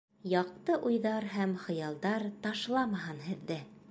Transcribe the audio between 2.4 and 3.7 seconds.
ташламаһын һеҙҙе!